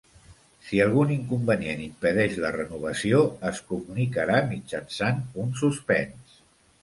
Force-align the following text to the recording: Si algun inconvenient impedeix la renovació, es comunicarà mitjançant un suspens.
Si 0.67 0.79
algun 0.85 1.11
inconvenient 1.15 1.81
impedeix 1.87 2.39
la 2.45 2.51
renovació, 2.55 3.21
es 3.51 3.61
comunicarà 3.73 4.41
mitjançant 4.55 5.19
un 5.45 5.53
suspens. 5.63 6.35